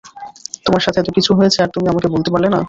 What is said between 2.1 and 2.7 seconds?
বলতে পারলে না?